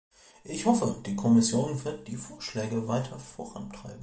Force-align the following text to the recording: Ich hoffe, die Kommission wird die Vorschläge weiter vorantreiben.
Ich 0.43 0.65
hoffe, 0.65 0.95
die 1.05 1.15
Kommission 1.15 1.83
wird 1.85 2.07
die 2.07 2.15
Vorschläge 2.17 2.87
weiter 2.87 3.19
vorantreiben. 3.19 3.99